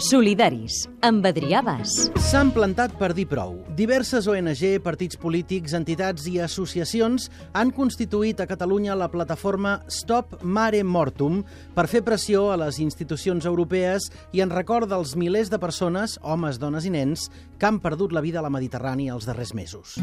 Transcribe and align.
Solidaris, 0.00 0.86
amb 1.04 1.26
Adrià 1.28 1.60
Bas. 1.60 2.06
S'han 2.30 2.48
plantat 2.56 2.94
per 2.96 3.10
dir 3.12 3.26
prou. 3.28 3.58
Diverses 3.76 4.24
ONG, 4.30 4.62
partits 4.80 5.18
polítics, 5.20 5.74
entitats 5.76 6.24
i 6.30 6.38
associacions 6.40 7.28
han 7.52 7.68
constituït 7.76 8.40
a 8.40 8.46
Catalunya 8.48 8.96
la 8.96 9.10
plataforma 9.12 9.76
Stop 9.92 10.38
Mare 10.40 10.80
Mortum 10.88 11.42
per 11.76 11.84
fer 11.92 12.00
pressió 12.06 12.46
a 12.48 12.56
les 12.62 12.80
institucions 12.80 13.44
europees 13.44 14.08
i 14.32 14.40
en 14.40 14.54
record 14.56 14.88
dels 14.88 15.12
milers 15.20 15.52
de 15.52 15.60
persones, 15.60 16.16
homes, 16.22 16.56
dones 16.56 16.88
i 16.88 16.94
nens, 16.96 17.28
que 17.60 17.68
han 17.68 17.82
perdut 17.84 18.16
la 18.16 18.24
vida 18.24 18.40
a 18.40 18.46
la 18.46 18.52
Mediterrània 18.52 19.12
els 19.12 19.28
darrers 19.28 19.52
mesos. 19.52 19.98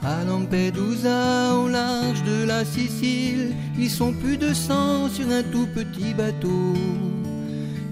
À 0.00 0.22
Lampedusa, 0.24 1.18
au 1.52 1.68
large 1.68 2.24
de 2.24 2.46
la 2.48 2.64
Sicile, 2.64 3.52
ils 3.76 3.92
sont 3.92 4.16
plus 4.16 4.38
de 4.38 4.54
100 4.54 5.10
sur 5.10 5.28
un 5.28 5.42
tout 5.52 5.68
petit 5.76 6.14
bateau. 6.14 7.21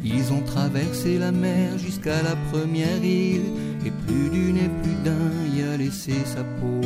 Ils 0.03 0.33
ont 0.33 0.41
traversé 0.41 1.19
la 1.19 1.31
mer 1.31 1.79
jusqu'à 1.79 2.23
la 2.23 2.35
première 2.51 3.03
île, 3.05 3.53
et 3.85 3.91
plus 4.07 4.29
d'une 4.31 4.57
et 4.57 4.71
plus 4.83 4.97
d'un 5.05 5.31
y 5.55 5.63
a 5.63 5.77
laissé 5.77 6.15
sa 6.25 6.43
peau. 6.43 6.81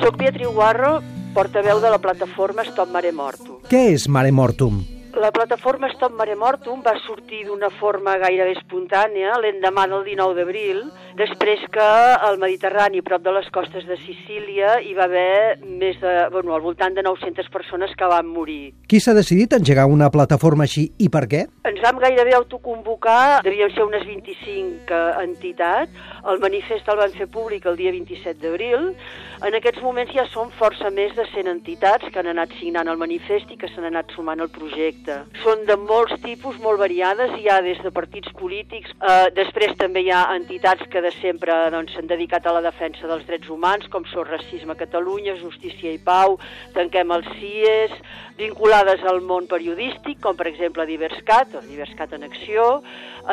Soc 0.00 0.16
Beatriu 0.16 0.50
Guarro, 0.52 1.00
portaveu 1.34 1.80
de 1.80 1.90
la 1.90 1.98
plataforma 1.98 2.62
Stop 2.64 2.92
Mare 2.92 3.12
Mortum. 3.12 3.58
Què 3.68 3.90
és 3.94 4.08
Mare 4.08 4.30
Mortum? 4.30 4.97
La 5.18 5.32
plataforma 5.32 5.88
Stop 5.90 6.12
Mare 6.14 6.36
Mortum 6.38 6.78
va 6.84 6.92
sortir 7.02 7.40
d'una 7.42 7.72
forma 7.74 8.12
gairebé 8.22 8.52
espontània 8.54 9.32
l'endemà 9.42 9.88
del 9.90 10.04
19 10.06 10.36
d'abril, 10.36 10.84
després 11.18 11.64
que 11.74 11.86
al 12.28 12.38
Mediterrani, 12.38 13.02
prop 13.02 13.24
de 13.24 13.32
les 13.34 13.48
costes 13.50 13.82
de 13.88 13.96
Sicília, 14.04 14.76
hi 14.78 14.94
va 14.94 15.08
haver 15.08 15.58
més 15.66 15.98
de, 15.98 16.12
bueno, 16.30 16.54
al 16.54 16.62
voltant 16.62 16.94
de 16.94 17.02
900 17.02 17.50
persones 17.50 17.96
que 17.98 18.06
van 18.06 18.30
morir. 18.30 18.76
Qui 18.86 19.00
s'ha 19.02 19.16
decidit 19.18 19.56
engegar 19.58 19.88
una 19.90 20.06
plataforma 20.14 20.68
així 20.68 20.86
i 21.02 21.10
per 21.10 21.24
què? 21.26 21.42
Ens 21.66 21.82
vam 21.82 21.98
gairebé 22.04 22.36
autoconvocar, 22.38 23.42
devien 23.42 23.74
ser 23.74 23.88
unes 23.88 24.06
25 24.06 24.86
eh, 24.86 25.02
entitats, 25.24 25.98
el 26.30 26.38
manifest 26.46 26.86
el 26.94 27.02
van 27.02 27.18
fer 27.18 27.26
públic 27.26 27.66
el 27.66 27.80
dia 27.80 27.90
27 27.90 28.38
d'abril, 28.44 28.92
en 29.38 29.54
aquests 29.54 29.82
moments 29.82 30.10
ja 30.14 30.24
són 30.30 30.48
força 30.58 30.88
més 30.94 31.12
de 31.14 31.26
100 31.32 31.50
entitats 31.50 32.06
que 32.06 32.18
han 32.22 32.30
anat 32.30 32.54
signant 32.58 32.88
el 32.90 32.98
manifest 32.98 33.50
i 33.54 33.58
que 33.58 33.70
s'han 33.70 33.86
anat 33.86 34.10
sumant 34.14 34.42
al 34.42 34.50
projecte. 34.50 35.07
Són 35.42 35.64
de 35.68 35.76
molts 35.80 36.14
tipus, 36.24 36.58
molt 36.62 36.80
variades, 36.80 37.34
hi 37.38 37.48
ha 37.48 37.60
des 37.64 37.80
de 37.84 37.92
partits 37.94 38.32
polítics, 38.38 38.92
eh, 39.00 39.30
després 39.36 39.74
també 39.80 40.04
hi 40.04 40.12
ha 40.14 40.24
entitats 40.36 40.86
que 40.92 41.02
de 41.04 41.12
sempre 41.18 41.56
doncs, 41.74 41.94
s'han 41.94 42.10
dedicat 42.10 42.46
a 42.46 42.54
la 42.58 42.64
defensa 42.64 43.08
dels 43.10 43.26
drets 43.26 43.48
humans, 43.48 43.88
com 43.92 44.06
són 44.12 44.28
Racisme 44.28 44.76
a 44.76 44.80
Catalunya, 44.80 45.36
Justícia 45.40 45.92
i 45.92 45.98
Pau, 45.98 46.38
Tanquem 46.74 47.12
els 47.14 47.28
CIES, 47.38 47.94
vinculades 48.38 49.02
al 49.08 49.20
món 49.26 49.48
periodístic, 49.50 50.20
com 50.22 50.36
per 50.38 50.46
exemple 50.50 50.86
Diverscat, 50.86 51.56
o 51.58 51.62
Diverscat 51.64 52.14
en 52.14 52.26
Acció, 52.28 52.68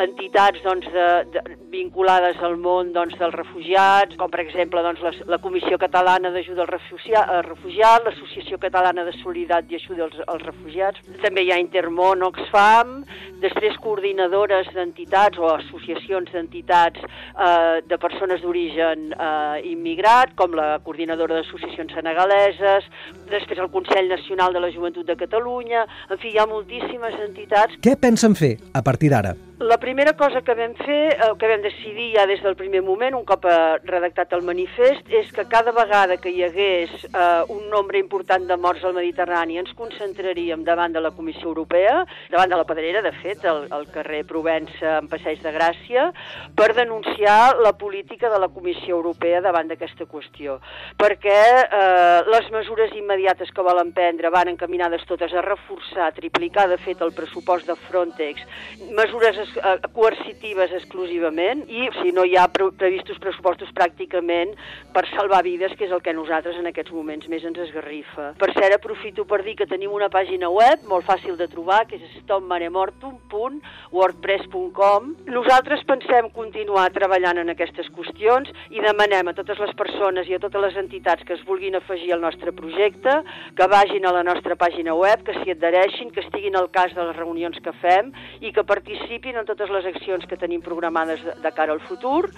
entitats 0.02 0.62
doncs, 0.64 0.88
de, 0.92 1.06
de, 1.34 1.42
vinculades 1.72 2.40
al 2.44 2.56
món 2.60 2.92
doncs, 2.96 3.14
dels 3.20 3.34
refugiats, 3.36 4.16
com 4.20 4.32
per 4.32 4.42
exemple 4.42 4.82
doncs, 4.84 5.02
la, 5.04 5.12
la 5.36 5.40
Comissió 5.42 5.78
Catalana 5.78 6.32
d'Ajuda 6.34 6.64
als 6.66 6.74
Refugiats, 6.74 7.44
Refugiat, 7.46 8.04
l'Associació 8.06 8.58
Catalana 8.62 9.04
de 9.06 9.14
Solidaritat 9.20 9.72
i 9.72 9.78
Ajuda 9.80 10.06
als, 10.08 10.18
als 10.26 10.44
Refugiats, 10.46 11.02
també 11.22 11.46
hi 11.46 11.52
ha 11.52 11.55
Intermón, 11.62 12.24
Oxfam, 12.26 13.00
després 13.42 13.76
coordinadores 13.84 14.68
d'entitats 14.74 15.38
o 15.38 15.50
associacions 15.54 16.30
d'entitats 16.32 17.00
eh, 17.00 17.82
de 17.86 17.98
persones 18.02 18.42
d'origen 18.44 19.10
eh, 19.12 19.64
immigrat, 19.72 20.34
com 20.38 20.56
la 20.56 20.76
coordinadora 20.84 21.40
d'associacions 21.40 21.94
senegaleses, 21.96 22.88
després 23.32 23.60
el 23.62 23.72
Consell 23.74 24.08
Nacional 24.12 24.56
de 24.56 24.64
la 24.64 24.72
Joventut 24.74 25.06
de 25.06 25.18
Catalunya, 25.18 25.86
en 26.10 26.22
fi, 26.22 26.32
hi 26.34 26.40
ha 26.40 26.48
moltíssimes 26.50 27.20
entitats 27.28 27.76
Què 27.82 27.98
pensen 28.00 28.34
fer 28.38 28.56
a 28.74 28.82
partir 28.82 29.12
d'ara? 29.12 29.36
La 29.58 29.78
primera 29.78 30.12
cosa 30.12 30.42
que 30.42 30.54
vam 30.54 30.74
fer, 30.76 31.16
eh, 31.16 31.32
que 31.40 31.48
vam 31.48 31.62
decidir 31.64 32.10
ja 32.12 32.26
des 32.28 32.42
del 32.44 32.56
primer 32.56 32.82
moment, 32.84 33.14
un 33.16 33.24
cop 33.24 33.46
eh, 33.48 33.78
redactat 33.88 34.34
el 34.36 34.42
manifest, 34.44 35.08
és 35.08 35.30
que 35.32 35.46
cada 35.48 35.72
vegada 35.72 36.18
que 36.20 36.28
hi 36.28 36.42
hagués 36.44 36.92
eh, 37.06 37.42
un 37.48 37.70
nombre 37.72 37.96
important 37.96 38.44
de 38.44 38.56
morts 38.60 38.84
al 38.84 38.92
Mediterrani 38.92 39.56
ens 39.56 39.72
concentraríem 39.72 40.60
davant 40.64 40.92
de 40.92 41.00
la 41.00 41.10
Comissió 41.16 41.48
Europea, 41.48 42.02
davant 42.28 42.52
de 42.52 42.58
la 42.60 42.66
Pedrera, 42.68 43.00
de 43.00 43.12
fet, 43.22 43.46
al, 43.48 43.64
al 43.72 43.88
carrer 43.94 44.26
Provença 44.28 44.98
en 44.98 45.08
Passeig 45.08 45.40
de 45.40 45.54
Gràcia, 45.56 46.10
per 46.54 46.74
denunciar 46.76 47.56
la 47.64 47.72
política 47.80 48.28
de 48.28 48.42
la 48.42 48.50
Comissió 48.52 49.00
Europea 49.00 49.40
davant 49.40 49.72
d'aquesta 49.72 50.04
qüestió. 50.04 50.58
Perquè 51.00 51.40
eh, 51.64 52.20
les 52.28 52.52
mesures 52.52 52.92
immediates 52.92 53.54
que 53.56 53.64
volen 53.64 53.94
prendre 53.96 54.28
van 54.28 54.52
encaminades 54.52 55.08
totes 55.08 55.32
a 55.32 55.40
reforçar, 55.40 56.12
triplicar, 56.12 56.68
de 56.68 56.76
fet, 56.76 57.00
el 57.00 57.16
pressupost 57.16 57.72
de 57.72 57.80
Frontex, 57.88 58.44
mesures 58.92 59.45
es- 59.46 59.56
eh, 59.62 59.78
coercitives 59.94 60.72
exclusivament 60.76 61.64
i 61.70 61.86
si 62.02 62.10
no 62.12 62.24
hi 62.26 62.34
ha 62.36 62.48
pre 62.52 62.66
previstos 62.76 63.18
pressupostos 63.22 63.70
pràcticament 63.74 64.52
per 64.92 65.06
salvar 65.14 65.42
vides, 65.46 65.72
que 65.78 65.84
és 65.86 65.92
el 65.92 66.02
que 66.02 66.12
nosaltres 66.12 66.56
en 66.58 66.66
aquests 66.66 66.92
moments 66.92 67.28
més 67.28 67.44
ens 67.44 67.58
esgarrifa. 67.58 68.32
Per 68.40 68.50
cert, 68.52 68.74
aprofito 68.74 69.24
per 69.24 69.42
dir 69.46 69.54
que 69.56 69.66
tenim 69.70 69.92
una 69.92 70.08
pàgina 70.10 70.48
web 70.50 70.82
molt 70.88 71.04
fàcil 71.06 71.36
de 71.38 71.46
trobar, 71.48 71.86
que 71.86 71.96
és 71.96 72.02
stopmaremortum.wordpress.com. 72.22 75.14
Nosaltres 75.30 75.84
pensem 75.86 76.28
continuar 76.34 76.88
treballant 76.94 77.38
en 77.42 77.50
aquestes 77.52 77.88
qüestions 77.94 78.50
i 78.70 78.80
demanem 78.82 79.28
a 79.30 79.34
totes 79.36 79.58
les 79.62 79.72
persones 79.78 80.28
i 80.28 80.34
a 80.36 80.40
totes 80.42 80.62
les 80.62 80.76
entitats 80.80 81.24
que 81.26 81.34
es 81.36 81.44
vulguin 81.46 81.76
afegir 81.78 82.12
al 82.14 82.20
nostre 82.24 82.52
projecte 82.56 83.12
que 83.56 83.66
vagin 83.70 84.06
a 84.06 84.12
la 84.12 84.22
nostra 84.26 84.56
pàgina 84.56 84.94
web, 84.96 85.22
que 85.26 85.34
s'hi 85.38 85.50
adhereixin, 85.54 86.10
que 86.10 86.20
estiguin 86.24 86.56
al 86.56 86.70
cas 86.70 86.94
de 86.94 87.04
les 87.04 87.16
reunions 87.16 87.58
que 87.62 87.72
fem 87.82 88.12
i 88.40 88.52
que 88.52 88.64
participin 88.64 89.35
en 89.36 89.46
totes 89.48 89.70
les 89.70 89.86
accions 89.92 90.26
que 90.26 90.38
tenim 90.40 90.62
programades 90.64 91.22
de, 91.24 91.36
de 91.42 91.52
cara 91.56 91.74
al 91.76 91.82
futur 91.84 92.28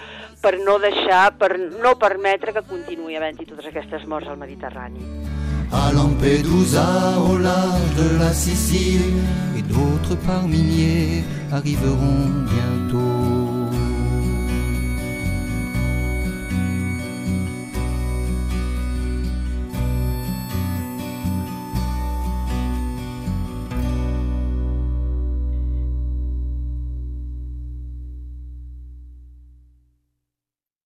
per 0.43 0.57
no 0.61 0.79
deixar, 0.83 1.33
per 1.39 1.57
no 1.59 1.97
permetre 1.99 2.55
que 2.57 2.67
continuï 2.67 3.17
havent-hi 3.19 3.49
totes 3.49 3.71
aquestes 3.71 4.07
morts 4.07 4.29
al 4.29 4.41
Mediterrani. 4.41 5.05
À 5.71 5.93
Lampedusa, 5.93 6.87
au 7.19 7.37
large 7.37 7.95
de 7.95 8.19
la 8.19 8.33
Sicile, 8.33 9.21
et 9.59 9.63
d'autres 9.63 10.17
par 10.27 10.49
milliers 10.49 11.23
arriveront 11.53 12.47
bientôt. 12.49 13.98